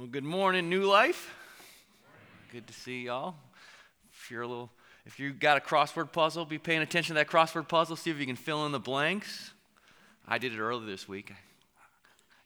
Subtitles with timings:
[0.00, 1.30] Well, good morning, New Life.
[2.50, 3.34] Good to see y'all.
[4.10, 4.70] If you're a little,
[5.04, 7.96] if you got a crossword puzzle, be paying attention to that crossword puzzle.
[7.96, 9.52] See if you can fill in the blanks.
[10.26, 11.34] I did it earlier this week,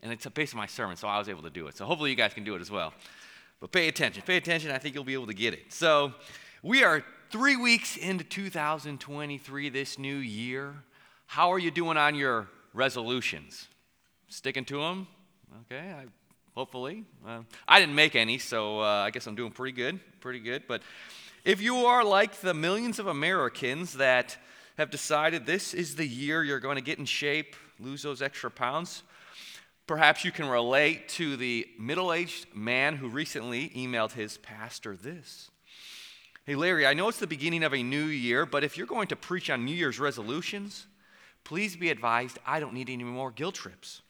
[0.02, 1.76] and it's based on my sermon, so I was able to do it.
[1.76, 2.92] So hopefully you guys can do it as well.
[3.60, 4.24] But pay attention.
[4.26, 4.72] Pay attention.
[4.72, 5.72] I think you'll be able to get it.
[5.72, 6.12] So
[6.64, 10.74] we are three weeks into 2023, this new year.
[11.26, 13.68] How are you doing on your resolutions?
[14.26, 15.06] Sticking to them?
[15.70, 15.92] Okay.
[15.92, 16.06] I,
[16.54, 17.04] hopefully.
[17.26, 20.64] Uh, I didn't make any, so uh, I guess I'm doing pretty good, pretty good.
[20.66, 20.82] But
[21.44, 24.36] if you are like the millions of Americans that
[24.78, 28.50] have decided this is the year you're going to get in shape, lose those extra
[28.50, 29.02] pounds,
[29.86, 35.50] perhaps you can relate to the middle aged man who recently emailed his pastor this.
[36.46, 39.08] Hey, Larry, I know it's the beginning of a new year, but if you're going
[39.08, 40.86] to preach on New Year's resolutions,
[41.42, 44.02] please be advised I don't need any more guilt trips.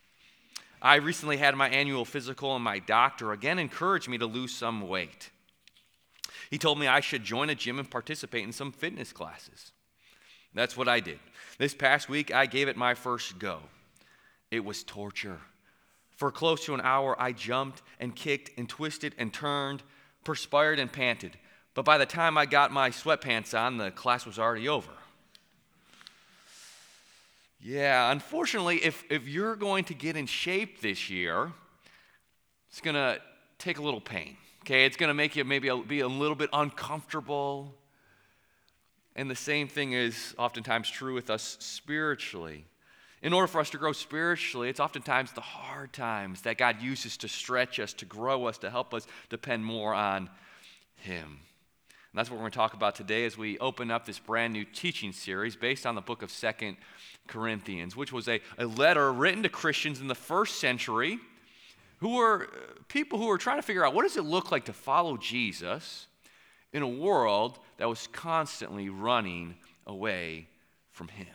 [0.85, 4.87] I recently had my annual physical, and my doctor again encouraged me to lose some
[4.87, 5.31] weight.
[6.51, 9.71] He told me I should join a gym and participate in some fitness classes.
[10.53, 11.17] That's what I did.
[11.57, 13.61] This past week, I gave it my first go.
[14.51, 15.39] It was torture.
[16.17, 19.81] For close to an hour, I jumped and kicked and twisted and turned,
[20.23, 21.35] perspired and panted.
[21.73, 24.91] But by the time I got my sweatpants on, the class was already over.
[27.59, 31.51] Yeah, unfortunately, if, if you're going to get in shape this year,
[32.69, 33.19] it's going to
[33.57, 34.37] take a little pain.
[34.61, 37.73] Okay, it's going to make you maybe be a little bit uncomfortable.
[39.15, 42.65] And the same thing is oftentimes true with us spiritually.
[43.21, 47.17] In order for us to grow spiritually, it's oftentimes the hard times that God uses
[47.17, 50.29] to stretch us, to grow us, to help us depend more on
[50.97, 51.39] Him.
[52.15, 54.53] And that's what we're going to talk about today as we open up this brand
[54.53, 56.77] new teaching series based on the book of Second
[57.27, 61.19] Corinthians, which was a, a letter written to Christians in the first century
[61.97, 64.65] who were uh, people who were trying to figure out what does it look like
[64.65, 66.07] to follow Jesus
[66.73, 69.55] in a world that was constantly running
[69.87, 70.47] away
[70.91, 71.27] from him.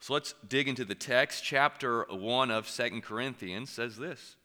[0.00, 1.44] So let's dig into the text.
[1.44, 4.36] Chapter 1 of Second Corinthians says this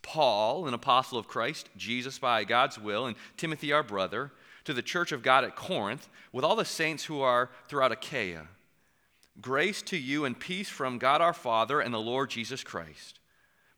[0.00, 4.32] Paul, an apostle of Christ, Jesus by God's will, and Timothy, our brother,
[4.68, 8.48] to the church of God at Corinth, with all the saints who are throughout Achaia.
[9.40, 13.18] Grace to you and peace from God our Father and the Lord Jesus Christ.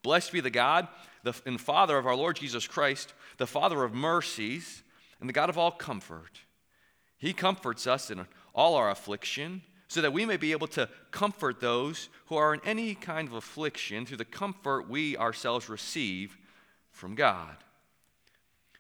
[0.03, 0.89] Blessed be the God
[1.23, 4.83] the, and Father of our Lord Jesus Christ, the Father of mercies
[5.21, 6.41] and the God of all comfort.
[7.19, 11.61] He comforts us in all our affliction, so that we may be able to comfort
[11.61, 16.37] those who are in any kind of affliction through the comfort we ourselves receive
[16.91, 17.59] from God.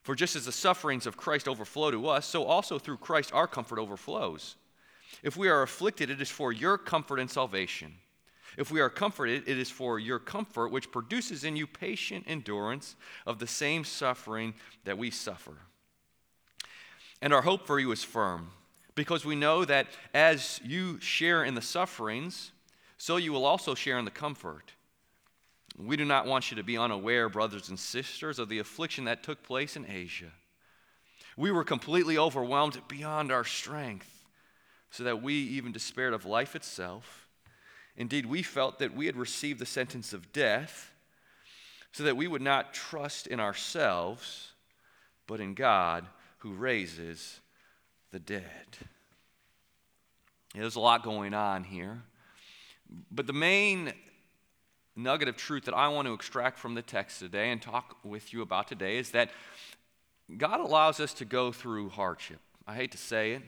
[0.02, 3.46] For just as the sufferings of Christ overflow to us, so also through Christ our
[3.46, 4.56] comfort overflows.
[5.22, 7.94] If we are afflicted, it is for your comfort and salvation.
[8.56, 12.96] If we are comforted, it is for your comfort, which produces in you patient endurance
[13.26, 15.56] of the same suffering that we suffer.
[17.22, 18.50] And our hope for you is firm,
[18.94, 22.52] because we know that as you share in the sufferings,
[22.96, 24.72] so you will also share in the comfort.
[25.78, 29.22] We do not want you to be unaware, brothers and sisters, of the affliction that
[29.22, 30.32] took place in Asia.
[31.36, 34.24] We were completely overwhelmed beyond our strength,
[34.90, 37.28] so that we even despaired of life itself.
[37.96, 40.92] Indeed, we felt that we had received the sentence of death,
[41.92, 44.52] so that we would not trust in ourselves,
[45.26, 46.06] but in God
[46.38, 47.40] who raises
[48.10, 48.78] the dead.
[50.54, 52.02] There's a lot going on here.
[53.10, 53.92] But the main
[55.02, 58.32] nugget of truth that I want to extract from the text today and talk with
[58.32, 59.30] you about today is that
[60.36, 62.38] God allows us to go through hardship.
[62.66, 63.42] I hate to say it,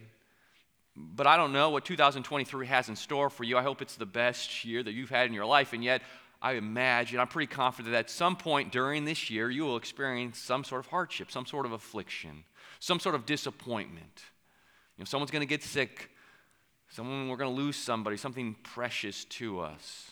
[0.97, 3.57] but I don't know what 2023 has in store for you.
[3.57, 6.03] I hope it's the best year that you've had in your life, and yet
[6.43, 10.39] I imagine, I'm pretty confident that at some point during this year, you will experience
[10.39, 12.43] some sort of hardship, some sort of affliction,
[12.81, 14.23] some sort of disappointment.
[14.97, 16.11] You know, someone's going to get sick,
[16.91, 20.11] someone we're going to lose somebody, something precious to us.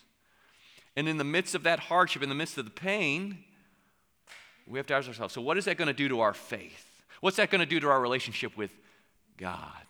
[1.00, 3.39] And in the midst of that hardship, in the midst of the pain,
[4.66, 7.03] we have to ask ourselves so, what is that going to do to our faith?
[7.22, 8.71] What's that going to do to our relationship with
[9.39, 9.86] God?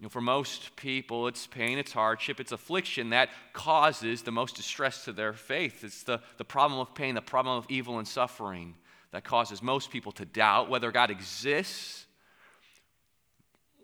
[0.00, 4.56] You know, for most people, it's pain, it's hardship, it's affliction that causes the most
[4.56, 5.84] distress to their faith.
[5.84, 8.74] It's the, the problem of pain, the problem of evil and suffering
[9.12, 12.06] that causes most people to doubt whether God exists,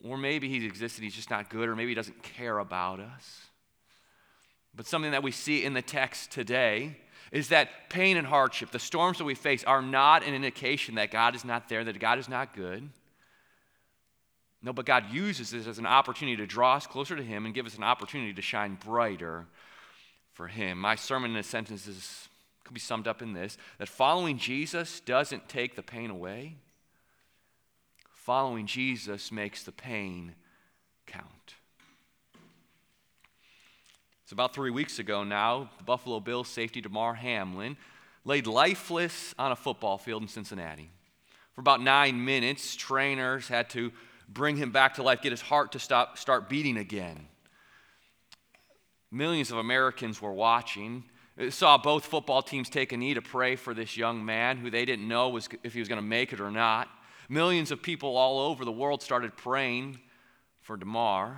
[0.03, 2.99] or maybe He exists and He's just not good, or maybe He doesn't care about
[2.99, 3.50] us.
[4.75, 6.97] But something that we see in the text today
[7.33, 11.11] is that pain and hardship, the storms that we face, are not an indication that
[11.11, 12.89] God is not there, that God is not good.
[14.63, 17.55] No, but God uses this as an opportunity to draw us closer to Him and
[17.55, 19.47] give us an opportunity to shine brighter
[20.33, 20.79] for Him.
[20.79, 22.29] My sermon in a sentence is
[22.65, 26.57] could be summed up in this that following Jesus doesn't take the pain away,
[28.13, 30.35] following Jesus makes the pain
[31.07, 31.55] count.
[34.31, 37.77] It's about three weeks ago now, the Buffalo Bills safety Damar Hamlin
[38.25, 40.89] laid lifeless on a football field in Cincinnati.
[41.57, 43.91] For about nine minutes, trainers had to
[44.29, 47.27] bring him back to life, get his heart to stop, start beating again.
[49.11, 51.03] Millions of Americans were watching.
[51.49, 54.85] Saw both football teams take a knee to pray for this young man who they
[54.85, 56.89] didn't know was, if he was going to make it or not.
[57.29, 59.99] Millions of people all over the world started praying
[60.61, 61.37] for Damar.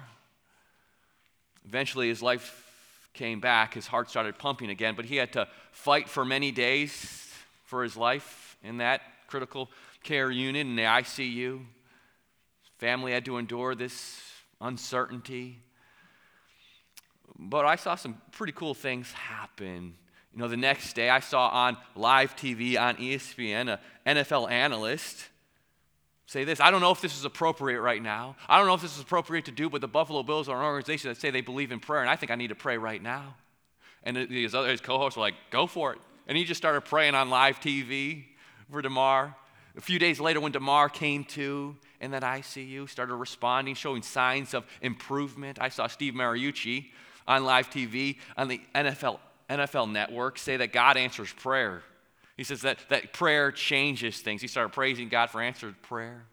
[1.64, 2.68] Eventually, his life
[3.14, 3.74] came back.
[3.74, 7.28] His heart started pumping again, but he had to fight for many days
[7.64, 9.70] for his life in that critical
[10.02, 11.58] care unit in the ICU.
[11.58, 14.20] His family had to endure this
[14.60, 15.58] uncertainty.
[17.38, 19.94] But I saw some pretty cool things happen.
[20.32, 25.28] You know, the next day I saw on live TV on ESPN an NFL analyst
[26.32, 28.36] say this I don't know if this is appropriate right now.
[28.48, 30.64] I don't know if this is appropriate to do, but the Buffalo Bills are an
[30.64, 33.02] organization that say they believe in prayer, and I think I need to pray right
[33.02, 33.36] now.
[34.02, 37.14] And his other his co-hosts were like, "Go for it!" And he just started praying
[37.14, 38.24] on live TV
[38.70, 39.36] for Damar.
[39.76, 44.54] A few days later, when Damar came to in that ICU, started responding, showing signs
[44.54, 45.58] of improvement.
[45.60, 46.90] I saw Steve Mariucci
[47.28, 51.82] on live TV on the NFL, NFL network say that God answers prayer.
[52.36, 54.40] He says that, that prayer changes things.
[54.40, 56.24] He started praising God for answered prayer.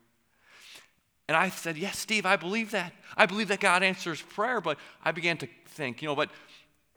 [1.28, 2.94] And I said, Yes, Steve, I believe that.
[3.16, 4.62] I believe that God answers prayer.
[4.62, 6.30] But I began to think, you know, but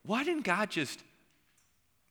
[0.04, 1.00] why didn't God just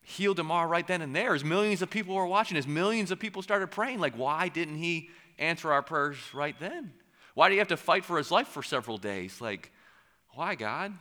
[0.04, 1.34] heal Damar right then and there?
[1.34, 4.78] As millions of people were watching, as millions of people started praying, like, why didn't
[4.78, 5.10] He
[5.40, 6.94] answer our prayers right then?
[7.34, 9.42] Why do you have to fight for his life for several days?
[9.42, 9.72] Like,
[10.32, 10.94] why, God?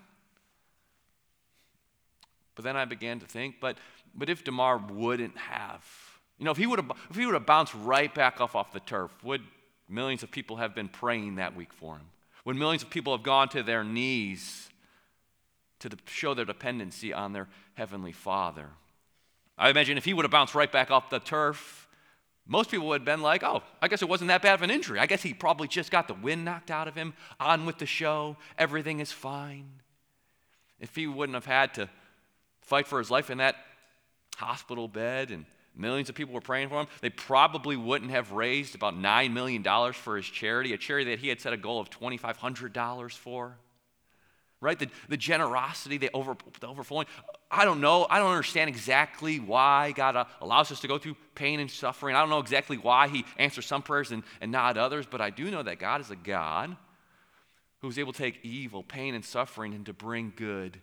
[2.55, 3.79] But then I began to think, but,
[4.15, 5.85] but if Damar wouldn't have,
[6.39, 8.73] you know, if he would have, if he would have bounced right back off off
[8.73, 9.43] the turf, would
[9.89, 12.07] millions of people have been praying that week for him?
[12.45, 14.71] Would millions of people have gone to their knees
[15.81, 18.71] to show their dependency on their heavenly Father?
[19.59, 21.87] I imagine if he would have bounced right back off the turf,
[22.47, 24.71] most people would have been like, oh, I guess it wasn't that bad of an
[24.71, 24.99] injury.
[24.99, 27.87] I guess he probably just got the wind knocked out of him, on with the
[27.87, 29.69] show, everything is fine.
[30.81, 31.91] If he wouldn't have had to
[32.63, 33.57] fight for his life in that
[34.41, 35.45] hospital bed and
[35.77, 36.87] millions of people were praying for him.
[37.01, 41.29] They probably wouldn't have raised about $9 million for his charity, a charity that he
[41.29, 43.57] had set a goal of $2,500 for.
[44.63, 44.79] Right?
[44.79, 47.07] The, the generosity, the, over, the overflowing.
[47.51, 48.07] I don't know.
[48.11, 52.15] I don't understand exactly why God uh, allows us to go through pain and suffering.
[52.15, 55.31] I don't know exactly why He answers some prayers and, and not others, but I
[55.31, 56.77] do know that God is a God
[57.81, 60.79] who's able to take evil, pain, and suffering and to bring good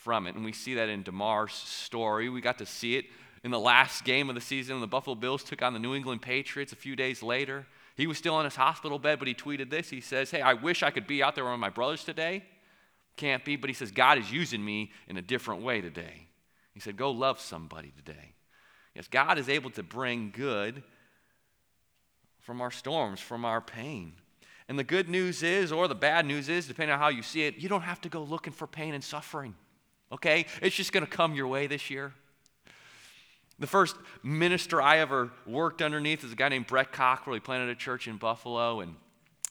[0.00, 0.34] from it.
[0.34, 2.28] And we see that in Damar's story.
[2.28, 3.06] We got to see it
[3.44, 5.94] in the last game of the season when the Buffalo Bills took on the New
[5.94, 7.66] England Patriots a few days later.
[7.96, 9.90] He was still in his hospital bed, but he tweeted this.
[9.90, 12.44] He says, Hey, I wish I could be out there with my brothers today.
[13.16, 16.28] Can't be, but he says, God is using me in a different way today.
[16.72, 18.34] He said, Go love somebody today.
[18.94, 20.82] Yes, God is able to bring good
[22.38, 24.14] from our storms, from our pain.
[24.66, 27.42] And the good news is, or the bad news is, depending on how you see
[27.42, 29.54] it, you don't have to go looking for pain and suffering
[30.12, 30.46] okay?
[30.62, 32.12] It's just going to come your way this year.
[33.58, 37.34] The first minister I ever worked underneath is a guy named Brett Cockrell.
[37.34, 38.94] He planted a church in Buffalo and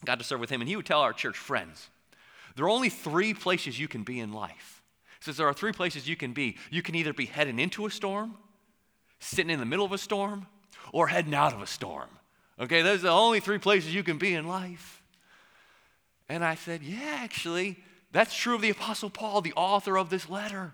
[0.03, 0.61] got to serve with him.
[0.61, 1.89] And he would tell our church friends,
[2.55, 4.81] there are only three places you can be in life.
[5.19, 6.57] He says there are three places you can be.
[6.71, 8.35] You can either be heading into a storm,
[9.19, 10.47] sitting in the middle of a storm,
[10.91, 12.09] or heading out of a storm.
[12.59, 15.03] Okay, those are the only three places you can be in life.
[16.27, 17.77] And I said, yeah, actually,
[18.11, 20.73] that's true of the Apostle Paul, the author of this letter,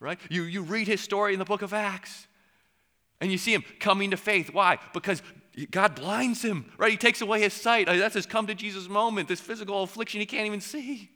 [0.00, 0.18] right?
[0.28, 2.26] You, you read his story in the book of Acts
[3.20, 4.52] and you see him coming to faith.
[4.52, 4.78] Why?
[4.92, 5.22] Because
[5.70, 6.90] God blinds him, right?
[6.90, 7.86] He takes away his sight.
[7.86, 11.10] That's his come to Jesus moment, this physical affliction he can't even see.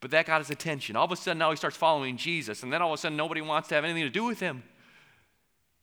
[0.00, 0.96] But that got his attention.
[0.96, 3.16] All of a sudden, now he starts following Jesus, and then all of a sudden,
[3.16, 4.62] nobody wants to have anything to do with him.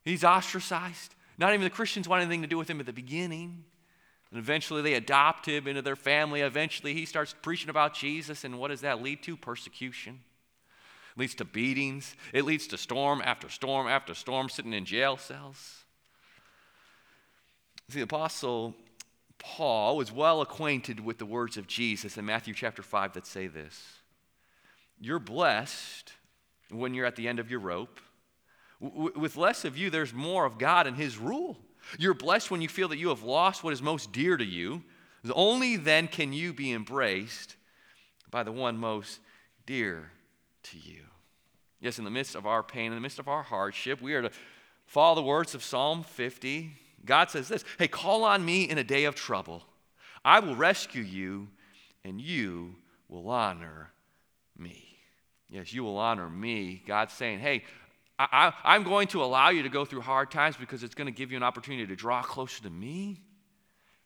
[0.04, 1.14] He's ostracized.
[1.38, 3.64] Not even the Christians want anything to do with him at the beginning.
[4.30, 6.40] And eventually they adopt him into their family.
[6.40, 8.44] Eventually he starts preaching about Jesus.
[8.44, 9.36] And what does that lead to?
[9.36, 10.20] Persecution.
[11.16, 12.14] It leads to beatings.
[12.32, 15.84] It leads to storm after storm after storm, sitting in jail cells.
[17.88, 18.74] See, the apostle
[19.38, 23.46] Paul was well acquainted with the words of Jesus in Matthew chapter 5 that say
[23.46, 24.00] this
[25.00, 26.12] You're blessed
[26.70, 28.00] when you're at the end of your rope.
[28.80, 31.58] with less of you, there's more of God and His rule.
[31.98, 34.82] You're blessed when you feel that you have lost what is most dear to you.
[35.32, 37.56] Only then can you be embraced
[38.30, 39.20] by the one most
[39.66, 40.10] dear
[40.64, 41.02] to you.
[41.80, 44.22] Yes, in the midst of our pain, in the midst of our hardship, we are
[44.22, 44.30] to
[44.86, 46.72] follow the words of Psalm 50.
[47.04, 49.62] God says this Hey, call on me in a day of trouble.
[50.24, 51.48] I will rescue you,
[52.04, 52.76] and you
[53.08, 53.90] will honor
[54.58, 54.98] me.
[55.48, 56.82] Yes, you will honor me.
[56.86, 57.64] God's saying, Hey,
[58.18, 61.12] I, am going to allow you to go through hard times because it's going to
[61.12, 63.20] give you an opportunity to draw closer to me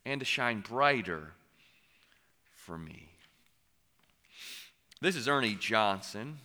[0.05, 1.33] and to shine brighter
[2.57, 3.09] for me.
[5.01, 6.39] This is Ernie Johnson.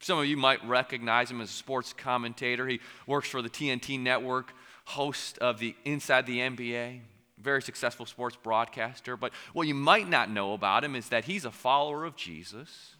[0.00, 2.66] Some of you might recognize him as a sports commentator.
[2.66, 4.52] He works for the TNT network,
[4.84, 7.00] host of the Inside the NBA,
[7.38, 9.16] very successful sports broadcaster.
[9.16, 12.96] But what you might not know about him is that he's a follower of Jesus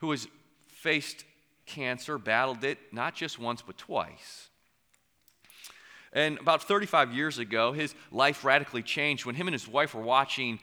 [0.00, 0.28] who has
[0.66, 1.24] faced
[1.68, 4.48] cancer, battled it not just once, but twice.
[6.12, 10.02] And about 35 years ago, his life radically changed when him and his wife were
[10.02, 10.58] watching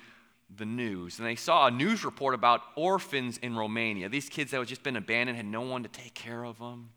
[0.55, 1.19] the news.
[1.19, 4.83] And they saw a news report about orphans in Romania, these kids that had just
[4.83, 6.89] been abandoned, had no one to take care of them.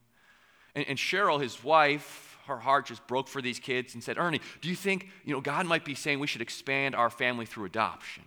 [0.75, 4.41] And, and Cheryl, his wife, her heart just broke for these kids and said, Ernie,
[4.61, 7.67] do you think you know, God might be saying we should expand our family through
[7.67, 8.25] adoption?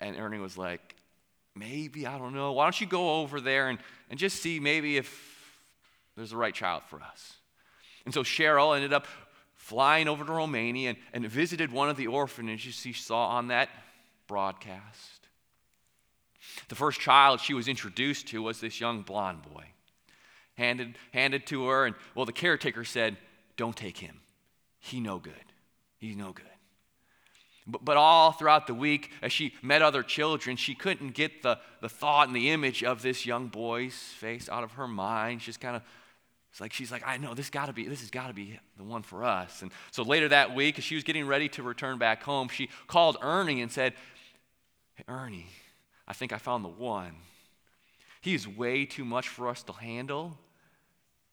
[0.00, 0.95] And Ernie was like,
[1.56, 2.52] maybe, I don't know.
[2.52, 3.78] Why don't you go over there and,
[4.10, 5.54] and just see maybe if
[6.16, 7.34] there's the right child for us?
[8.04, 9.06] And so Cheryl ended up
[9.54, 13.68] flying over to Romania and, and visited one of the orphanages she saw on that
[14.28, 15.26] broadcast.
[16.68, 19.64] The first child she was introduced to was this young blonde boy.
[20.54, 23.16] Handed, handed to her, and well, the caretaker said,
[23.56, 24.20] Don't take him.
[24.78, 25.34] He no good.
[25.98, 26.46] He's no good.
[27.66, 31.88] But, all throughout the week, as she met other children, she couldn't get the, the
[31.88, 35.42] thought and the image of this young boy's face out of her mind.
[35.42, 35.82] She's kind of
[36.56, 38.58] it's like she's like, I know this got to be this has got to be
[38.78, 39.60] the one for us.
[39.60, 42.70] And so later that week, as she was getting ready to return back home, she
[42.86, 43.92] called Ernie and said,
[44.94, 45.48] Hey, Ernie,
[46.08, 47.12] I think I found the one.
[48.22, 50.38] He is way too much for us to handle,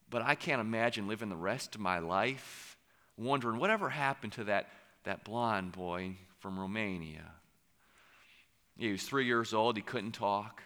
[0.10, 2.76] but I can't imagine living the rest of my life
[3.18, 4.70] wondering whatever happened to that,
[5.04, 7.32] that blonde boy from Romania.
[8.78, 10.64] He was three years old, he couldn't talk.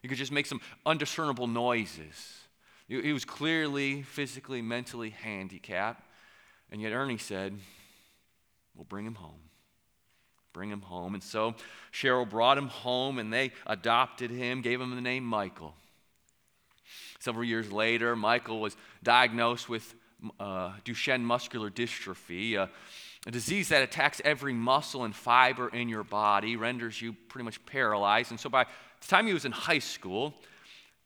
[0.00, 2.38] He could just make some undiscernible noises.
[2.88, 6.02] He was clearly physically, mentally handicapped.
[6.70, 7.58] And yet Ernie said,
[8.74, 9.40] We'll bring him home.
[10.52, 11.14] Bring him home.
[11.14, 11.54] And so
[11.92, 15.74] Cheryl brought him home and they adopted him, gave him the name Michael.
[17.18, 19.94] Several years later, Michael was diagnosed with
[20.38, 22.56] uh, Duchenne muscular dystrophy,
[23.28, 27.64] a disease that attacks every muscle and fiber in your body, renders you pretty much
[27.66, 28.30] paralyzed.
[28.30, 30.32] And so by the time he was in high school,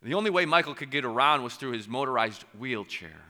[0.05, 3.25] the only way Michael could get around was through his motorized wheelchair.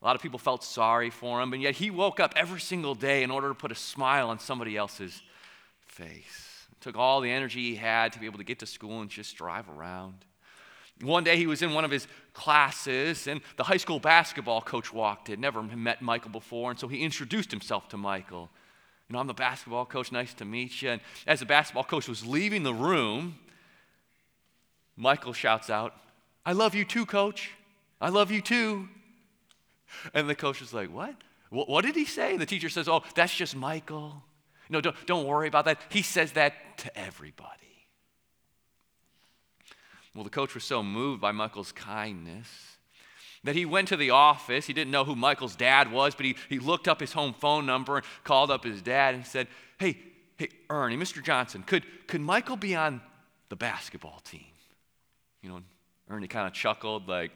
[0.00, 2.94] A lot of people felt sorry for him, and yet he woke up every single
[2.94, 5.20] day in order to put a smile on somebody else's
[5.84, 6.68] face.
[6.70, 9.10] It took all the energy he had to be able to get to school and
[9.10, 10.24] just drive around.
[11.00, 14.92] One day he was in one of his classes, and the high school basketball coach
[14.92, 18.50] walked in, never met Michael before, and so he introduced himself to Michael.
[19.08, 20.90] You know, I'm the basketball coach, nice to meet you.
[20.90, 23.38] And as the basketball coach was leaving the room,
[24.96, 25.94] Michael shouts out,
[26.44, 27.52] I love you too, coach.
[28.00, 28.88] I love you too.
[30.12, 31.14] And the coach is like, What?
[31.50, 32.32] What did he say?
[32.32, 34.22] And the teacher says, Oh, that's just Michael.
[34.68, 35.80] No, don't, don't worry about that.
[35.88, 37.63] He says that to everybody.
[40.14, 42.74] Well, the coach was so moved by Michael's kindness
[43.42, 44.66] that he went to the office.
[44.66, 47.66] He didn't know who Michael's dad was, but he, he looked up his home phone
[47.66, 49.98] number and called up his dad and said, Hey,
[50.38, 51.22] hey, Ernie, Mr.
[51.22, 53.00] Johnson, could, could Michael be on
[53.48, 54.46] the basketball team?
[55.42, 55.60] You know,
[56.08, 57.32] Ernie kind of chuckled, like,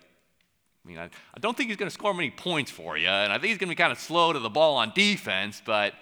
[0.84, 3.32] I mean, I, I don't think he's going to score many points for you, and
[3.32, 5.94] I think he's going to be kind of slow to the ball on defense, but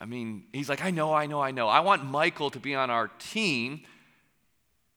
[0.00, 1.68] I mean, he's like, I know, I know, I know.
[1.68, 3.82] I want Michael to be on our team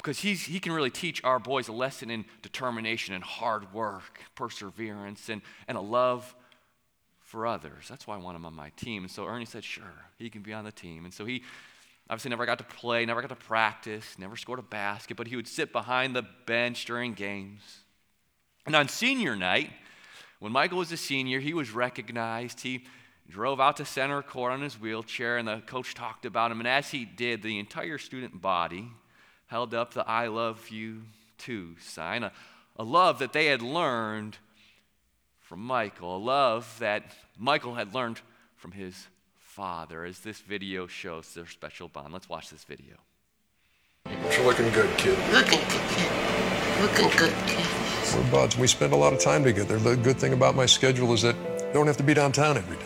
[0.08, 4.22] because he's, he can really teach our boys a lesson in determination and hard work,
[4.36, 6.34] perseverance, and, and a love
[7.20, 7.88] for others.
[7.90, 9.04] That's why I want him on my team.
[9.04, 11.04] And so Ernie said, sure, he can be on the team.
[11.04, 11.44] And so he
[12.10, 15.36] Obviously, never got to play, never got to practice, never scored a basket, but he
[15.36, 17.80] would sit behind the bench during games.
[18.66, 19.72] And on senior night,
[20.40, 22.62] when Michael was a senior, he was recognized.
[22.62, 22.86] He
[23.30, 26.62] drove out to center court on his wheelchair, and the coach talked about him.
[26.62, 28.90] And as he did, the entire student body
[29.48, 31.04] held up the I love you
[31.38, 32.32] too sign, a,
[32.78, 34.38] a love that they had learned
[35.40, 37.04] from Michael, a love that
[37.38, 38.22] Michael had learned
[38.56, 39.08] from his
[39.40, 42.14] father as this video shows their special bond.
[42.14, 42.96] Let's watch this video.
[44.06, 45.18] You're looking good, kid.
[45.32, 46.12] Looking good, kid.
[46.82, 47.68] Looking good, kid.
[48.16, 48.58] We're buds.
[48.58, 49.78] We spend a lot of time together.
[49.78, 51.36] The good thing about my schedule is that
[51.70, 52.86] I don't have to be downtown every day.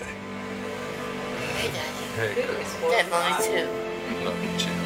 [1.58, 2.34] Hey, Daddy.
[2.34, 2.52] Hey.
[2.82, 4.26] Dad, mommy too.
[4.26, 4.81] Love you too.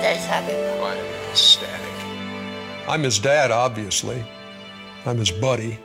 [0.00, 0.78] Daddy's happy.
[0.78, 1.36] Quiet.
[1.36, 2.88] Static.
[2.88, 4.24] I'm his dad, obviously.
[5.04, 5.78] I'm his buddy.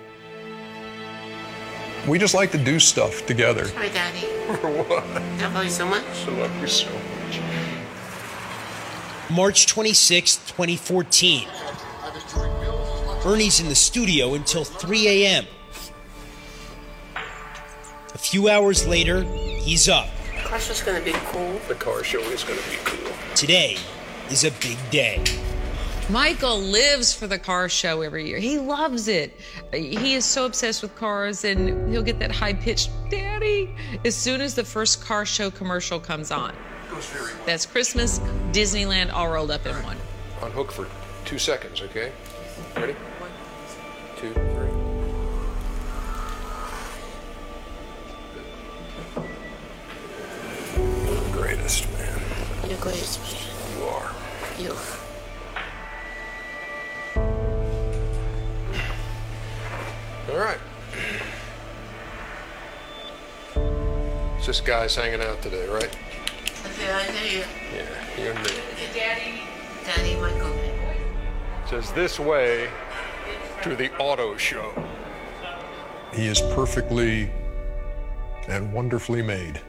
[2.07, 3.65] We just like to do stuff together.
[3.65, 4.27] Sorry, Daddy.
[4.61, 5.03] For what?
[5.03, 6.03] I love you so much.
[6.27, 7.39] I love you so much.
[9.29, 11.47] March 26, 2014.
[13.25, 15.45] Ernie's in the studio until 3 a.m.
[18.13, 20.07] A few hours later, he's up.
[20.43, 21.59] Crush is gonna be cool.
[21.67, 23.11] The car show is going to be cool.
[23.33, 23.77] Today
[24.29, 25.23] is a big day.
[26.09, 28.37] Michael lives for the car show every year.
[28.37, 29.39] He loves it.
[29.73, 34.39] He is so obsessed with cars, and he'll get that high pitched "Daddy" as soon
[34.39, 36.53] as the first car show commercial comes on.
[37.47, 38.19] That's Christmas,
[38.51, 39.97] Disneyland, all rolled up in one.
[40.41, 40.87] On hook for
[41.25, 42.11] two seconds, okay?
[42.75, 42.93] Ready?
[42.93, 43.31] One,
[44.17, 44.69] two, three.
[51.05, 52.21] You're the greatest, man.
[52.69, 53.54] You're great, man.
[54.57, 54.71] You
[60.31, 60.59] All right.
[64.37, 65.97] It's just guys hanging out today, right?
[66.65, 67.45] Okay, I hear you.
[67.75, 68.51] Yeah, you and me.
[68.93, 69.41] Daddy.
[69.85, 70.57] Daddy, Michael.
[71.69, 72.69] says this way
[73.61, 74.71] to the auto show.
[76.13, 77.29] He is perfectly
[78.47, 79.59] and wonderfully made.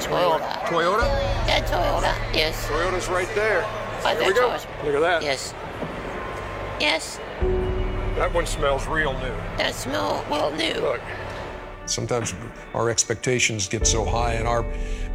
[0.00, 0.40] Toyota.
[0.62, 1.39] Toyota?
[1.60, 2.34] Yeah, Toyota.
[2.34, 2.66] Yes.
[2.66, 3.60] Toyota's right there.
[4.02, 4.48] Right Here we go.
[4.48, 4.84] Toyota.
[4.84, 5.22] Look at that.
[5.22, 5.54] Yes.
[6.80, 7.20] Yes.
[8.16, 9.34] That one smells real new.
[9.58, 10.74] That smell well new.
[10.74, 11.00] Look.
[11.86, 12.34] Sometimes
[12.74, 14.64] our expectations get so high and our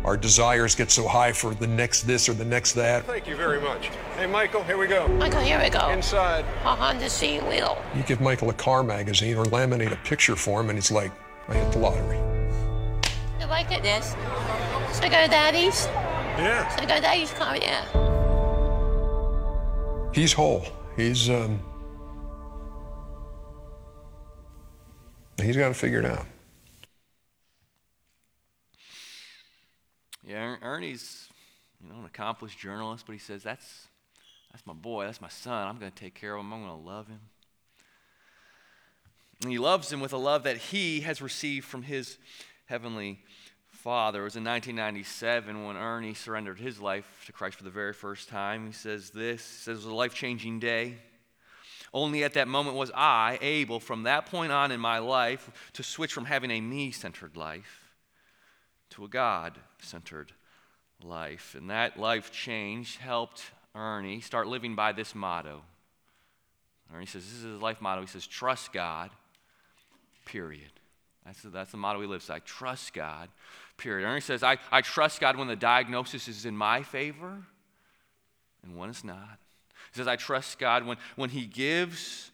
[0.04, 3.06] our desires get so high for the next this or the next that.
[3.06, 3.88] Thank you very much.
[4.18, 5.08] Hey Michael, here we go.
[5.08, 5.90] Michael, here we go.
[5.90, 6.46] Inside.
[6.64, 7.82] A Honda C wheel.
[7.96, 11.12] You give Michael a car magazine or laminate a picture for him and he's like,
[11.48, 12.18] I hit the lottery.
[13.40, 14.16] You like it, this?
[14.92, 15.88] Cigar Daddy's?
[16.38, 16.68] Yeah.
[16.76, 17.86] Cigar Daddy's car, yeah.
[20.14, 20.66] He's whole.
[20.96, 21.60] He's um
[25.42, 26.26] he's got to figure it out.
[30.28, 31.30] Yeah, Er- Ernie's,
[31.82, 33.88] you know, an accomplished journalist, but he says that's
[34.52, 35.68] that's my boy, that's my son.
[35.68, 36.54] I'm going to take care of him.
[36.54, 37.20] I'm going to love him.
[39.42, 42.18] And he loves him with a love that he has received from his
[42.68, 43.20] heavenly
[43.86, 44.22] Father.
[44.22, 48.28] It was in 1997 when Ernie surrendered his life to Christ for the very first
[48.28, 48.66] time.
[48.66, 49.48] He says this.
[49.48, 50.96] He says it was a life-changing day.
[51.94, 55.84] Only at that moment was I able, from that point on in my life, to
[55.84, 57.94] switch from having a me-centered life
[58.90, 60.32] to a God centered
[61.00, 61.54] life.
[61.56, 63.44] And that life change helped
[63.76, 65.62] Ernie start living by this motto.
[66.92, 68.02] Ernie says, This is his life motto.
[68.02, 69.12] He says, Trust God,
[70.26, 70.72] period.
[71.26, 72.40] That's the, that's the motto he lives by.
[72.40, 73.30] Trust God,
[73.78, 74.06] period.
[74.06, 77.44] Ernie says, I, I trust God when the diagnosis is in my favor
[78.64, 79.40] and when it's not.
[79.92, 82.32] He says, I trust God when, when He gives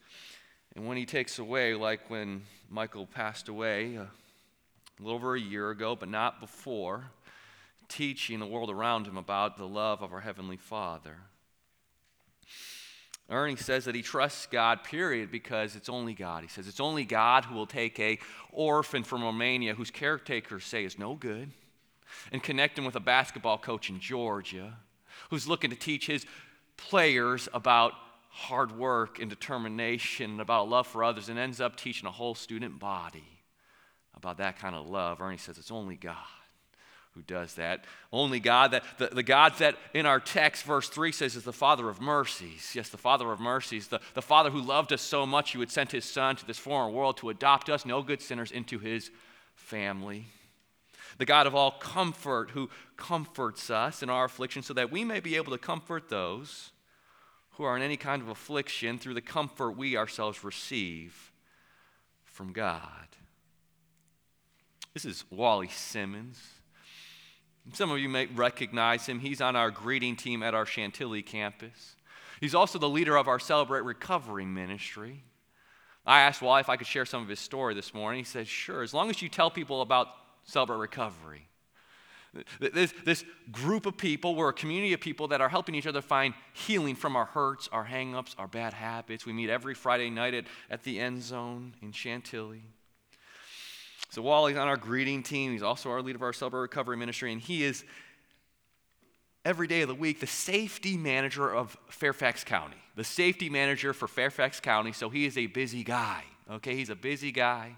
[0.75, 3.97] and when He takes away, like when Michael passed away.
[3.97, 4.05] Uh,
[5.01, 7.05] a little over a year ago, but not before,
[7.87, 11.17] teaching the world around him about the love of our Heavenly Father.
[13.29, 16.43] Ernie says that he trusts God, period, because it's only God.
[16.43, 18.19] He says it's only God who will take a
[18.51, 21.51] orphan from Romania whose caretakers say is no good
[22.31, 24.77] and connect him with a basketball coach in Georgia
[25.29, 26.25] who's looking to teach his
[26.75, 27.93] players about
[28.29, 32.35] hard work and determination and about love for others and ends up teaching a whole
[32.35, 33.39] student body
[34.15, 35.21] about that kind of love.
[35.21, 36.15] Ernie says it's only God
[37.13, 37.85] who does that.
[38.11, 41.53] Only God that the, the God that in our text, verse 3 says is the
[41.53, 42.71] Father of mercies.
[42.73, 45.71] Yes, the Father of mercies, the, the Father who loved us so much he would
[45.71, 49.11] send his Son to this foreign world to adopt us, no good sinners, into his
[49.55, 50.25] family.
[51.17, 55.19] The God of all comfort who comforts us in our affliction so that we may
[55.19, 56.71] be able to comfort those
[57.51, 61.31] who are in any kind of affliction through the comfort we ourselves receive
[62.23, 63.07] from God.
[64.93, 66.41] This is Wally Simmons.
[67.73, 69.19] Some of you may recognize him.
[69.19, 71.95] He's on our greeting team at our Chantilly campus.
[72.39, 75.23] He's also the leader of our Celebrate Recovery ministry.
[76.05, 78.19] I asked Wally if I could share some of his story this morning.
[78.19, 80.07] He said, Sure, as long as you tell people about
[80.43, 81.47] Celebrate Recovery.
[82.59, 86.01] This, this group of people, we're a community of people that are helping each other
[86.01, 89.25] find healing from our hurts, our hangups, our bad habits.
[89.25, 92.63] We meet every Friday night at, at the end zone in Chantilly.
[94.11, 95.53] So Wally's on our greeting team.
[95.53, 97.85] He's also our leader of our Celebrate Recovery Ministry, and he is
[99.45, 102.75] every day of the week the safety manager of Fairfax County.
[102.97, 104.91] The safety manager for Fairfax County.
[104.91, 106.25] So he is a busy guy.
[106.51, 107.77] Okay, he's a busy guy.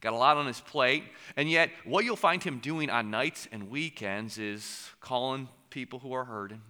[0.00, 1.04] Got a lot on his plate.
[1.36, 6.14] And yet, what you'll find him doing on nights and weekends is calling people who
[6.14, 6.62] are hurting,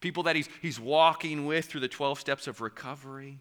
[0.00, 3.38] people that he's, he's walking with through the 12 steps of recovery.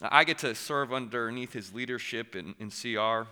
[0.00, 3.28] I get to serve underneath his leadership in, in CR.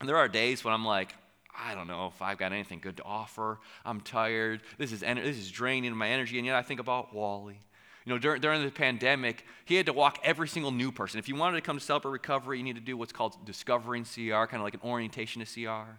[0.00, 1.14] And there are days when I'm like,
[1.58, 3.58] I don't know if I've got anything good to offer.
[3.84, 4.60] I'm tired.
[4.78, 6.38] This is, this is draining my energy.
[6.38, 7.58] And yet I think about Wally.
[8.04, 11.18] You know, during, during the pandemic, he had to walk every single new person.
[11.18, 14.04] If you wanted to come to Celebrate Recovery, you need to do what's called discovering
[14.04, 15.98] CR, kind of like an orientation to CR.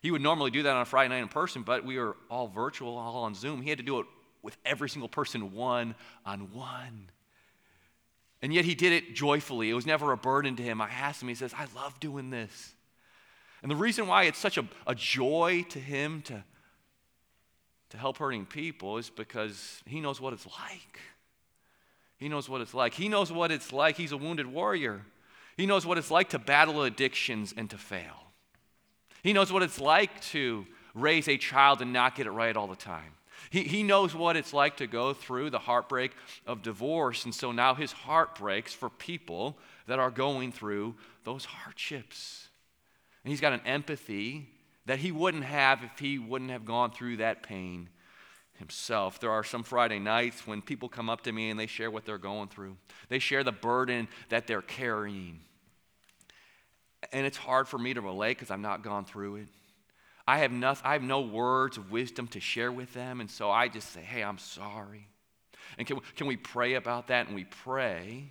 [0.00, 2.46] He would normally do that on a Friday night in person, but we were all
[2.46, 3.62] virtual, all on Zoom.
[3.62, 4.06] He had to do it
[4.42, 7.10] with every single person one on one.
[8.42, 9.68] And yet he did it joyfully.
[9.68, 10.80] It was never a burden to him.
[10.80, 12.74] I asked him, he says, I love doing this.
[13.62, 16.42] And the reason why it's such a, a joy to him to,
[17.90, 21.00] to help hurting people is because he knows what it's like.
[22.16, 22.94] He knows what it's like.
[22.94, 23.96] He knows what it's like.
[23.96, 25.02] He's a wounded warrior.
[25.56, 28.32] He knows what it's like to battle addictions and to fail.
[29.22, 32.66] He knows what it's like to raise a child and not get it right all
[32.66, 33.12] the time.
[33.48, 36.12] He, he knows what it's like to go through the heartbreak
[36.46, 37.24] of divorce.
[37.24, 40.94] And so now his heart breaks for people that are going through
[41.24, 42.49] those hardships.
[43.24, 44.48] And he's got an empathy
[44.86, 47.88] that he wouldn't have if he wouldn't have gone through that pain
[48.54, 49.20] himself.
[49.20, 52.04] There are some Friday nights when people come up to me and they share what
[52.04, 52.76] they're going through,
[53.08, 55.40] they share the burden that they're carrying.
[57.12, 59.48] And it's hard for me to relate because I've not gone through it.
[60.28, 63.50] I have, nothing, I have no words of wisdom to share with them, and so
[63.50, 65.08] I just say, hey, I'm sorry.
[65.76, 67.26] And can we, can we pray about that?
[67.26, 68.30] And we pray.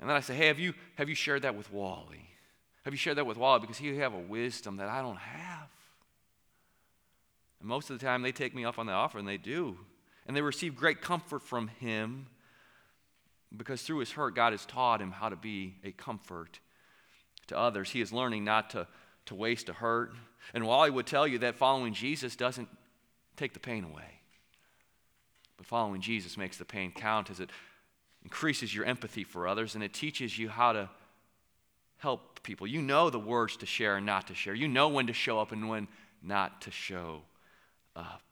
[0.00, 2.30] And then I say, hey, have you, have you shared that with Wally?
[2.88, 3.60] Have you shared that with Wally?
[3.60, 5.68] Because he have a wisdom that I don't have.
[7.60, 9.76] And most of the time, they take me up on the offer, and they do.
[10.26, 12.28] And they receive great comfort from him
[13.54, 16.60] because through his hurt, God has taught him how to be a comfort
[17.48, 17.90] to others.
[17.90, 18.86] He is learning not to,
[19.26, 20.14] to waste a hurt.
[20.54, 22.70] And Wally would tell you that following Jesus doesn't
[23.36, 24.22] take the pain away,
[25.58, 27.50] but following Jesus makes the pain count as it
[28.22, 30.88] increases your empathy for others and it teaches you how to
[31.98, 32.66] help people.
[32.66, 35.38] You know the words to share and not to share, you know when to show
[35.38, 35.88] up and when
[36.22, 37.22] not to show
[37.94, 38.22] up.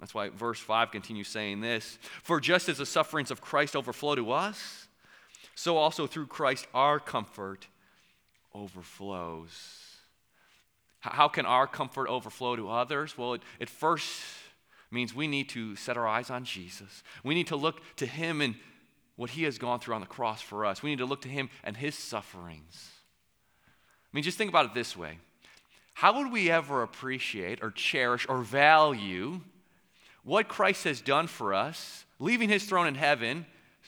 [0.00, 4.14] That's why verse 5 continues saying this For just as the sufferings of Christ overflow
[4.16, 4.88] to us,
[5.54, 7.66] so also through Christ our comfort
[8.54, 9.50] overflows.
[11.00, 13.18] How can our comfort overflow to others?
[13.18, 14.20] Well, it, it first
[14.90, 17.02] means we need to set our eyes on Jesus.
[17.24, 18.54] We need to look to Him and
[19.16, 20.82] what He has gone through on the cross for us.
[20.82, 22.91] We need to look to Him and His sufferings.
[24.12, 25.18] I mean, just think about it this way.
[25.94, 29.40] How would we ever appreciate or cherish or value
[30.24, 33.46] what Christ has done for us, leaving his throne in heaven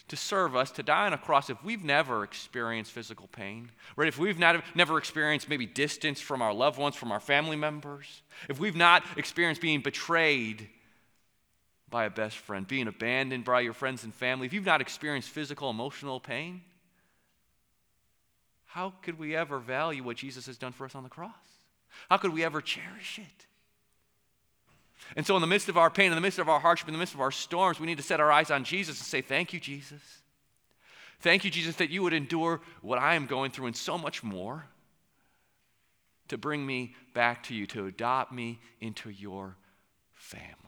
[0.08, 4.08] to serve us, to die on a cross, if we've never experienced physical pain, right?
[4.08, 8.22] If we've not, never experienced maybe distance from our loved ones, from our family members,
[8.48, 10.68] if we've not experienced being betrayed
[11.88, 15.30] by a best friend, being abandoned by your friends and family, if you've not experienced
[15.30, 16.60] physical, emotional pain,
[18.74, 21.30] how could we ever value what Jesus has done for us on the cross?
[22.10, 23.46] How could we ever cherish it?
[25.14, 26.92] And so, in the midst of our pain, in the midst of our hardship, in
[26.92, 29.20] the midst of our storms, we need to set our eyes on Jesus and say,
[29.20, 30.00] Thank you, Jesus.
[31.20, 34.24] Thank you, Jesus, that you would endure what I am going through and so much
[34.24, 34.66] more
[36.26, 39.54] to bring me back to you, to adopt me into your
[40.14, 40.63] family.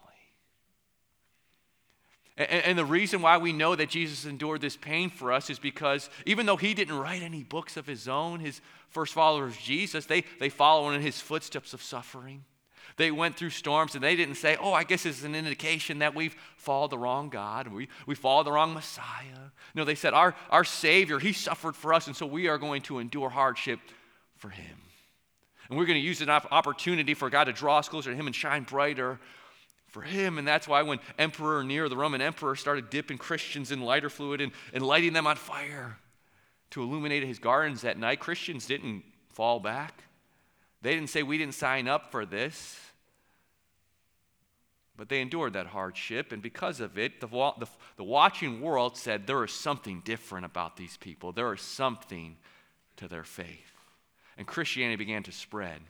[2.36, 5.58] And, and, the reason why we know that Jesus endured this pain for us is
[5.58, 10.04] because even though he didn't write any books of his own, his first followers, Jesus,
[10.04, 12.44] they, they follow in his footsteps of suffering.
[12.96, 16.14] They went through storms and they didn't say, oh, I guess is an indication that
[16.14, 19.50] we've followed the wrong God, we, we followed the wrong Messiah.
[19.74, 22.82] No, they said, our, our Savior, He suffered for us, and so we are going
[22.82, 23.80] to endure hardship
[24.36, 24.76] for Him.
[25.68, 28.26] And we're going to use an opportunity for God to draw us closer to Him
[28.26, 29.18] and shine brighter
[29.88, 30.38] for him.
[30.38, 34.40] And that's why when Emperor Nero, the Roman emperor, started dipping Christians in lighter fluid
[34.40, 35.98] and, and lighting them on fire
[36.70, 40.02] to illuminate his gardens at night, Christians didn't fall back.
[40.82, 42.78] They didn't say, We didn't sign up for this.
[44.96, 49.26] But they endured that hardship, and because of it, the, the, the watching world said
[49.26, 51.32] there is something different about these people.
[51.32, 52.38] There is something
[52.96, 53.72] to their faith.
[54.38, 55.80] And Christianity began to spread.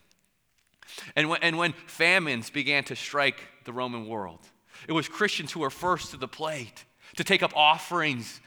[1.14, 4.40] And when, and when famines began to strike the Roman world,
[4.88, 6.84] it was Christians who were first to the plate
[7.16, 8.40] to take up offerings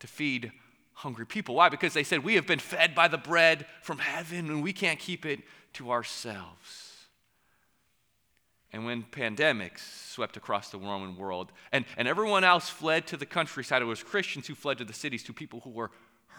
[0.00, 0.52] to feed
[0.92, 1.54] hungry people.
[1.54, 1.68] Why?
[1.68, 4.98] Because they said, We have been fed by the bread from heaven and we can't
[4.98, 5.40] keep it
[5.74, 6.92] to ourselves.
[8.72, 13.24] And when pandemics swept across the Roman world and, and everyone else fled to the
[13.24, 15.90] countryside, it was Christians who fled to the cities, to people who were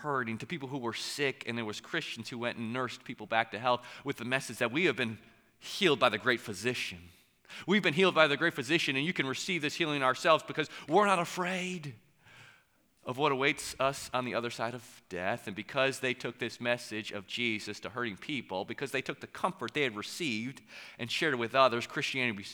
[0.02, 3.26] hurting, to people who were sick, and there was Christians who went and nursed people
[3.26, 5.18] back to health with the message that we have been
[5.60, 7.00] healed by the great physician.
[7.66, 10.70] We've been healed by the great physician, and you can receive this healing ourselves because
[10.88, 11.96] we're not afraid
[13.06, 15.48] of what awaits us on the other side of death.
[15.48, 19.28] And because they took this message of Jesus to hurting people, because they took the
[19.28, 20.62] comfort they had received
[21.00, 22.46] and shared it with others, Christianity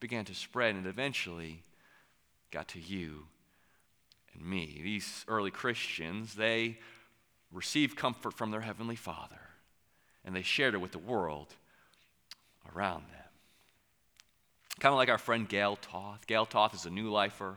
[0.00, 1.62] began to spread and eventually
[2.50, 3.24] got to you
[4.34, 4.80] and me.
[4.82, 6.78] These early Christians, they
[7.52, 9.40] received comfort from their Heavenly Father
[10.24, 11.54] and they shared it with the world
[12.74, 13.20] around them.
[14.80, 16.26] Kind of like our friend Gail Toth.
[16.26, 17.56] Gail Toth is a new lifer.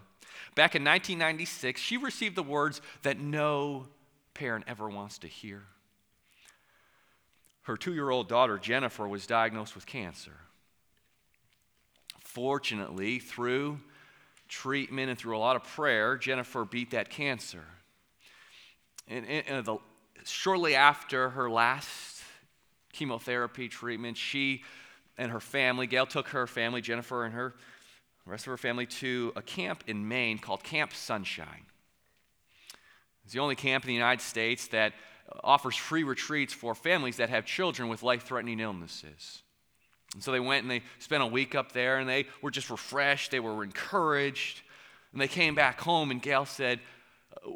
[0.54, 3.88] Back in 1996, she received the words that no
[4.34, 5.64] parent ever wants to hear.
[7.64, 10.38] Her two year old daughter, Jennifer, was diagnosed with cancer.
[12.20, 13.80] Fortunately, through
[14.48, 17.64] treatment and through a lot of prayer, Jennifer beat that cancer.
[19.08, 19.78] And, and, the,
[20.26, 22.24] shortly after her last
[22.94, 24.64] chemotherapy treatment, she
[25.18, 27.56] and her family, Gail took her family, Jennifer and her
[28.26, 31.66] rest of her family, to a camp in Maine called Camp Sunshine.
[33.24, 34.94] It's the only camp in the United States that
[35.44, 39.44] offers free retreats for families that have children with life threatening illnesses.
[40.18, 42.72] And so they went and they spent a week up there and they were just
[42.72, 44.62] refreshed, they were encouraged.
[45.12, 46.80] And they came back home, and Gail said,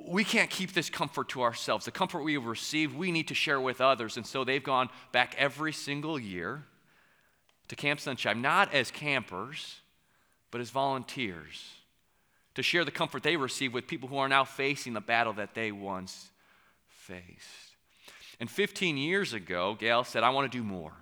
[0.06, 1.86] We can't keep this comfort to ourselves.
[1.86, 4.16] The comfort we have received, we need to share with others.
[4.16, 6.64] And so they've gone back every single year
[7.68, 9.78] to Camp Sunshine, not as campers,
[10.52, 11.68] but as volunteers
[12.54, 15.56] to share the comfort they receive with people who are now facing the battle that
[15.56, 16.30] they once
[16.90, 17.76] faced.
[18.40, 20.94] And 15 years ago, Gail said, I want to do more.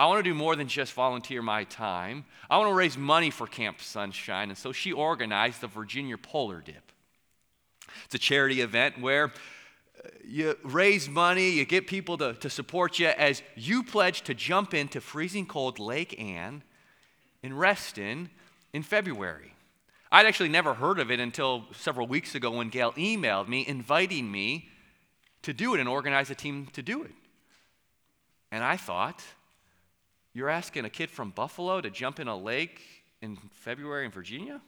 [0.00, 2.24] I want to do more than just volunteer my time.
[2.48, 4.48] I want to raise money for Camp Sunshine.
[4.48, 6.90] And so she organized the Virginia Polar Dip.
[8.06, 12.98] It's a charity event where uh, you raise money, you get people to, to support
[12.98, 16.62] you as you pledge to jump into freezing cold Lake Anne
[17.42, 18.30] in Reston
[18.72, 19.52] in February.
[20.10, 24.32] I'd actually never heard of it until several weeks ago when Gail emailed me inviting
[24.32, 24.70] me
[25.42, 27.12] to do it and organize a team to do it.
[28.50, 29.22] And I thought,
[30.32, 32.80] you're asking a kid from Buffalo to jump in a lake
[33.20, 34.60] in February in Virginia?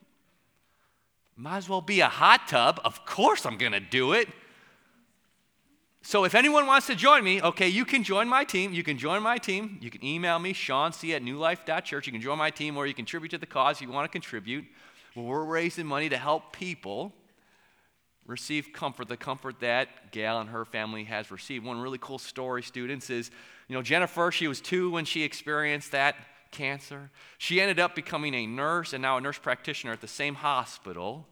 [1.37, 2.81] Might as well be a hot tub.
[2.85, 4.29] Of course I'm going to do it.
[6.03, 8.72] So if anyone wants to join me, okay, you can join my team.
[8.72, 9.79] You can join my team.
[9.81, 12.07] You can email me, Sean C at newlife.church.
[12.07, 14.64] You can join my team or you contribute to the cause you want to contribute.
[15.14, 17.12] Well, we're raising money to help people
[18.27, 21.64] receive comfort, the comfort that Gail and her family has received.
[21.64, 23.31] One really cool story, students, is
[23.72, 26.14] you know, Jennifer, she was two when she experienced that
[26.50, 27.08] cancer.
[27.38, 31.26] She ended up becoming a nurse and now a nurse practitioner at the same hospital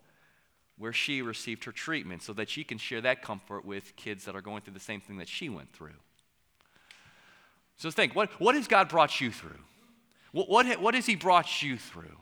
[0.79, 4.35] where she received her treatment so that she can share that comfort with kids that
[4.35, 5.93] are going through the same thing that she went through.
[7.77, 9.61] So think what, what has God brought you through?
[10.33, 12.17] What, what, what has He brought you through?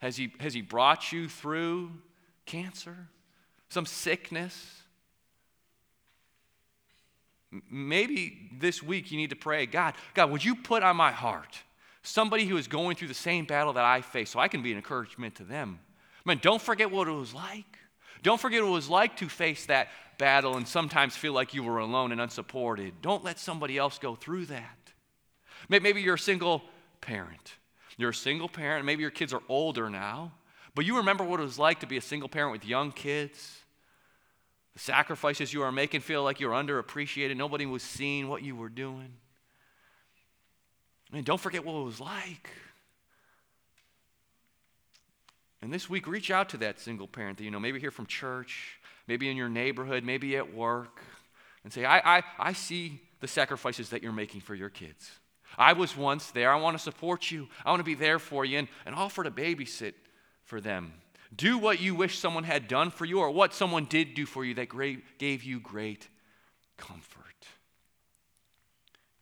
[0.00, 1.92] Has he, has he brought you through
[2.44, 3.08] cancer?
[3.70, 4.82] Some sickness?
[7.70, 11.58] Maybe this week you need to pray God, God, would you put on my heart
[12.02, 14.70] somebody who is going through the same battle that I face so I can be
[14.70, 15.80] an encouragement to them?
[16.24, 17.78] Man, don't forget what it was like.
[18.22, 21.62] Don't forget what it was like to face that battle and sometimes feel like you
[21.62, 23.00] were alone and unsupported.
[23.00, 24.76] Don't let somebody else go through that.
[25.68, 26.62] Maybe you're a single
[27.00, 27.54] parent.
[27.96, 30.32] You're a single parent, maybe your kids are older now,
[30.74, 33.58] but you remember what it was like to be a single parent with young kids.
[34.78, 37.36] The sacrifices you are making feel like you're underappreciated.
[37.36, 39.12] Nobody was seeing what you were doing.
[41.12, 42.50] And don't forget what it was like.
[45.60, 48.06] And this week, reach out to that single parent that you know, maybe here from
[48.06, 51.00] church, maybe in your neighborhood, maybe at work,
[51.64, 55.10] and say, I, I, I see the sacrifices that you're making for your kids.
[55.56, 56.52] I was once there.
[56.52, 57.48] I want to support you.
[57.64, 59.94] I want to be there for you and, and offer to babysit
[60.44, 60.92] for them.
[61.34, 64.44] Do what you wish someone had done for you or what someone did do for
[64.44, 64.68] you that
[65.18, 66.08] gave you great
[66.76, 67.24] comfort.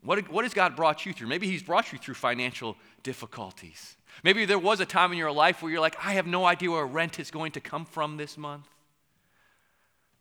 [0.03, 1.27] What, what has God brought you through?
[1.27, 3.97] Maybe He's brought you through financial difficulties.
[4.23, 6.71] Maybe there was a time in your life where you're like, I have no idea
[6.71, 8.69] where rent is going to come from this month.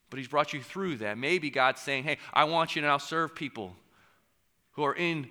[0.10, 1.20] But He's brought you through that.
[1.20, 3.76] Maybe God's saying, Hey, I want you to now serve people
[4.72, 5.30] who are in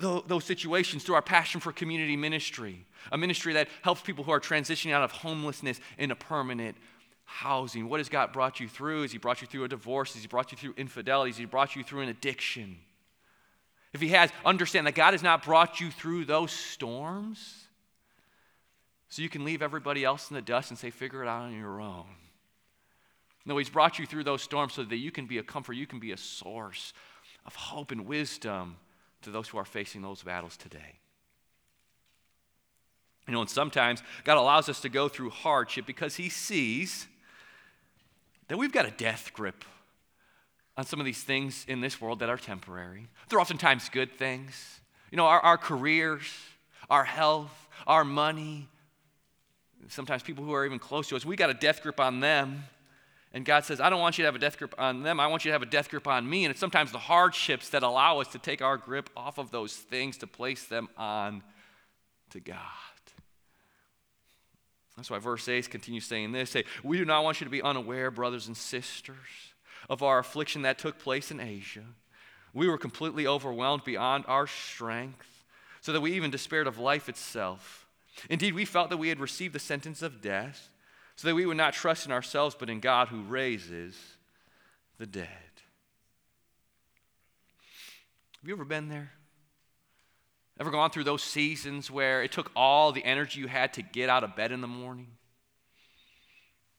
[0.00, 4.40] those situations through our passion for community ministry, a ministry that helps people who are
[4.40, 6.76] transitioning out of homelessness into permanent
[7.24, 7.88] housing.
[7.88, 9.02] What has God brought you through?
[9.02, 10.14] Has He brought you through a divorce?
[10.14, 11.30] Has He brought you through infidelity?
[11.30, 12.78] Has He brought you through an addiction?
[13.92, 17.66] If He has, understand that God has not brought you through those storms
[19.08, 21.56] so you can leave everybody else in the dust and say, figure it out on
[21.56, 22.06] your own.
[23.44, 25.86] No, He's brought you through those storms so that you can be a comfort, you
[25.86, 26.94] can be a source
[27.44, 28.76] of hope and wisdom
[29.22, 30.98] to those who are facing those battles today.
[33.26, 37.06] You know, and sometimes God allows us to go through hardship because He sees
[38.48, 39.64] that we've got a death grip
[40.76, 43.06] on some of these things in this world that are temporary.
[43.28, 44.80] They're oftentimes good things.
[45.10, 46.24] You know, our, our careers,
[46.90, 48.68] our health, our money,
[49.88, 52.64] sometimes people who are even close to us, we got a death grip on them.
[53.34, 55.18] And God says, I don't want you to have a death grip on them.
[55.18, 56.44] I want you to have a death grip on me.
[56.44, 59.74] And it's sometimes the hardships that allow us to take our grip off of those
[59.74, 61.42] things to place them on
[62.30, 62.58] to God.
[64.96, 67.62] That's why verse 8 continues saying this say, We do not want you to be
[67.62, 69.16] unaware, brothers and sisters,
[69.88, 71.84] of our affliction that took place in Asia.
[72.52, 75.44] We were completely overwhelmed beyond our strength,
[75.80, 77.86] so that we even despaired of life itself.
[78.28, 80.68] Indeed, we felt that we had received the sentence of death,
[81.16, 83.96] so that we would not trust in ourselves, but in God who raises
[84.98, 85.28] the dead.
[88.40, 89.12] Have you ever been there?
[90.58, 94.08] Ever gone through those seasons where it took all the energy you had to get
[94.08, 95.08] out of bed in the morning?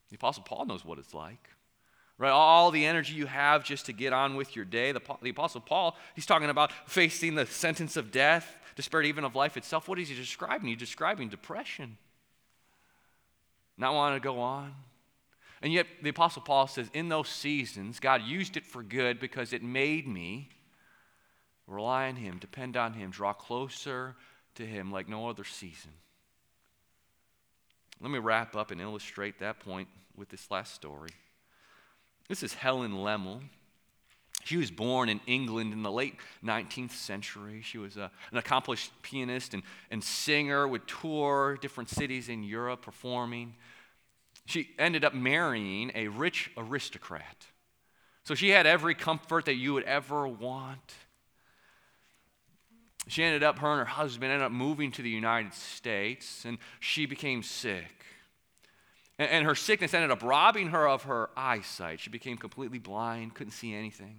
[0.10, 1.50] The Apostle Paul knows what it's like.
[2.18, 2.30] Right?
[2.30, 4.92] All the energy you have just to get on with your day.
[4.92, 9.36] The, the Apostle Paul, he's talking about facing the sentence of death, despair even of
[9.36, 9.88] life itself.
[9.88, 10.68] What is he describing?
[10.68, 11.98] He's describing depression,
[13.84, 14.74] not wanting to go on.
[15.62, 19.54] And yet, the Apostle Paul says, in those seasons, God used it for good because
[19.54, 20.50] it made me
[21.68, 24.16] Rely on Him, depend on Him, draw closer
[24.56, 25.92] to Him like no other season.
[28.02, 31.12] Let me wrap up and illustrate that point with this last story.
[32.28, 33.42] This is Helen Lemmel.
[34.44, 37.62] She was born in England in the late 19th century.
[37.62, 42.82] She was a, an accomplished pianist and, and singer, would tour different cities in Europe
[42.82, 43.56] performing.
[44.46, 47.46] She ended up marrying a rich aristocrat.
[48.26, 50.94] So she had every comfort that you would ever want.
[53.08, 56.58] She ended up, her and her husband ended up moving to the United States, and
[56.80, 58.06] she became sick.
[59.20, 62.00] And, and her sickness ended up robbing her of her eyesight.
[62.00, 64.18] She became completely blind, couldn't see anything.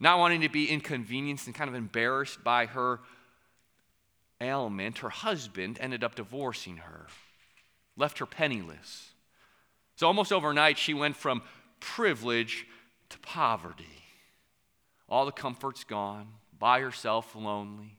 [0.00, 3.00] Not wanting to be inconvenienced and kind of embarrassed by her
[4.40, 7.06] ailment, her husband ended up divorcing her,
[7.96, 9.12] left her penniless.
[9.96, 11.42] So almost overnight, she went from
[11.80, 12.66] privilege
[13.10, 13.84] to poverty.
[15.08, 16.26] All the comforts gone
[16.58, 17.96] by herself, lonely.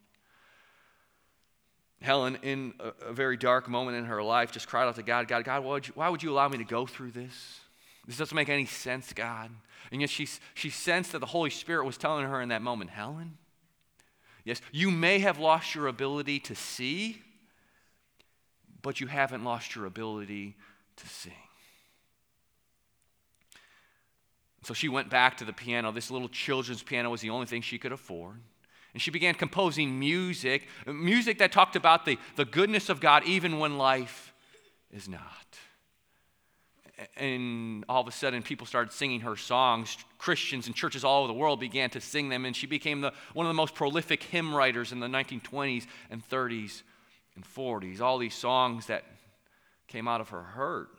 [2.02, 5.44] Helen, in a, very dark moment in her life, just cried out to God, God,
[5.44, 7.60] God, why would, you, why would you allow me to go through this?
[8.08, 9.52] This doesn't make any sense, God.
[9.92, 12.92] And yet she, she sensed that the Holy Spirit was telling her in that moment,
[12.92, 13.38] Helen,
[14.44, 17.22] yes, you may have lost your ability to see,
[18.82, 20.56] but you haven't lost your ability
[20.98, 21.34] to sing.
[24.64, 25.92] So she went back to the piano.
[25.92, 28.42] This little children's piano was the only thing she could afford.
[28.94, 33.60] And she began composing music, music that talked about the, the goodness of God even
[33.60, 34.34] when life
[34.92, 35.60] is not.
[37.18, 39.98] And all of a sudden, people started singing her songs.
[40.18, 43.12] Christians and churches all over the world began to sing them, and she became the,
[43.34, 46.84] one of the most prolific hymn writers in the 1920s and 30s
[47.36, 48.00] and 40s.
[48.00, 49.04] All these songs that
[49.88, 50.90] came out of her heart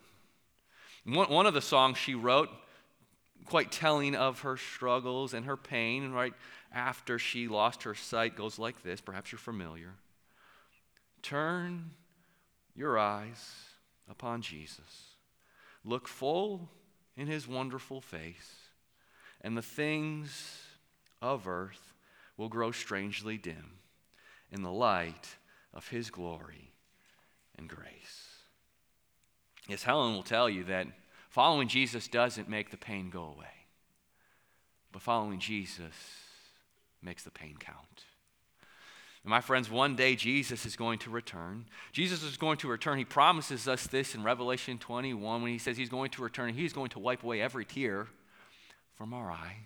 [1.04, 2.50] One, one of the songs she wrote
[3.46, 6.04] quite telling of her struggles and her pain.
[6.04, 6.34] and right
[6.72, 9.00] after she lost her sight goes like this.
[9.00, 9.94] Perhaps you're familiar.
[11.22, 11.90] Turn
[12.74, 13.54] your eyes
[14.10, 15.15] upon Jesus.
[15.86, 16.68] Look full
[17.16, 18.68] in his wonderful face,
[19.40, 20.60] and the things
[21.22, 21.94] of earth
[22.36, 23.78] will grow strangely dim
[24.52, 25.36] in the light
[25.72, 26.74] of his glory
[27.56, 28.42] and grace.
[29.66, 30.88] Yes, Helen will tell you that
[31.36, 33.66] Following Jesus doesn't make the pain go away,
[34.90, 35.92] but following Jesus
[37.02, 38.05] makes the pain count.
[39.26, 41.64] And my friends, one day Jesus is going to return.
[41.90, 42.96] Jesus is going to return.
[42.96, 46.54] He promises us this in Revelation 21 when he says he's going to return.
[46.54, 48.06] He's going to wipe away every tear
[48.94, 49.56] from our eye.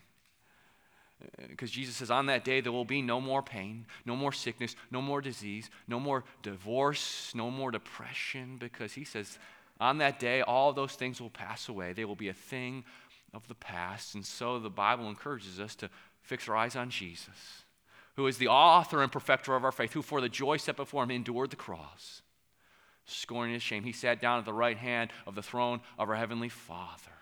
[1.47, 4.75] Because Jesus says, on that day, there will be no more pain, no more sickness,
[4.91, 8.57] no more disease, no more divorce, no more depression.
[8.59, 9.39] Because he says,
[9.79, 11.93] on that day, all those things will pass away.
[11.93, 12.83] They will be a thing
[13.35, 14.15] of the past.
[14.15, 15.91] And so the Bible encourages us to
[16.23, 17.67] fix our eyes on Jesus,
[18.17, 21.03] who is the author and perfecter of our faith, who for the joy set before
[21.03, 22.23] him endured the cross,
[23.05, 23.85] scorning his shame.
[23.85, 27.13] He sat down at the right hand of the throne of our heavenly Father.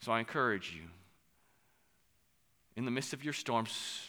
[0.00, 0.88] So I encourage you,
[2.76, 4.08] in the midst of your storms,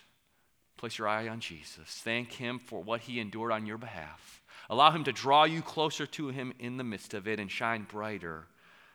[0.78, 2.02] place your eye on Jesus.
[2.04, 4.42] Thank him for what he endured on your behalf.
[4.72, 7.84] Allow Him to draw you closer to Him in the midst of it and shine
[7.84, 8.48] brighter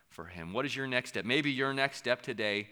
[0.09, 0.55] for Him.
[0.55, 1.27] What is your next step?
[1.27, 2.69] Maybe your next step today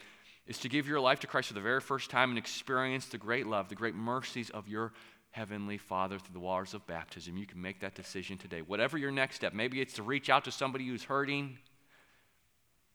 [0.46, 3.18] is to give your life to Christ for the very first time and experience the
[3.18, 4.92] great love, the great mercies of your
[5.30, 7.36] Heavenly Father through the waters of baptism.
[7.36, 8.62] You can make that decision today.
[8.62, 11.58] Whatever your next step, maybe it's to reach out to somebody who's hurting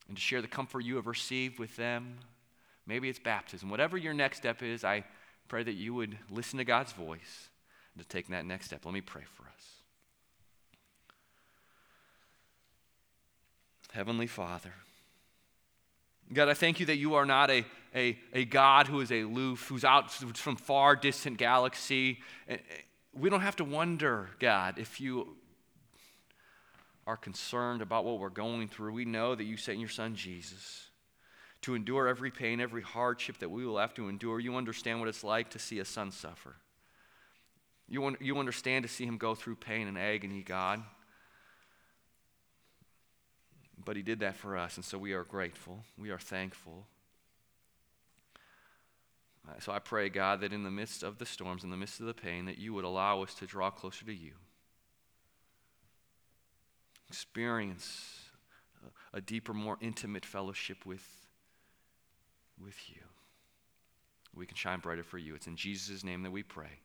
[0.07, 2.15] and to share the comfort you have received with them.
[2.85, 3.69] Maybe it's baptism.
[3.69, 5.03] Whatever your next step is, I
[5.49, 7.49] pray that you would listen to God's voice
[7.93, 8.85] and to take that next step.
[8.85, 9.65] Let me pray for us.
[13.91, 14.73] Heavenly Father,
[16.31, 17.65] God, I thank you that you are not a,
[17.95, 22.19] a, a God who is aloof, who's out from far distant galaxy.
[22.47, 22.57] Eh, eh,
[23.13, 25.35] we don't have to wonder, God, if you
[27.09, 28.93] are concerned about what we're going through.
[28.93, 30.89] We know that you sent your son Jesus
[31.61, 34.39] to endure every pain, every hardship that we will have to endure.
[34.39, 36.55] You understand what it's like to see a son suffer.
[37.87, 40.83] You, you understand to see him go through pain and agony, God.
[43.83, 45.83] But he did that for us, and so we are grateful.
[45.97, 46.85] We are thankful.
[49.47, 51.99] Uh, so I pray, God, that in the midst of the storms, in the midst
[51.99, 54.33] of the pain, that you would allow us to draw closer to you.
[57.07, 58.25] Experience
[59.13, 61.07] a deeper, more intimate fellowship with,
[62.63, 63.01] with you.
[64.35, 65.35] We can shine brighter for you.
[65.35, 66.79] It's in Jesus' name that we pray.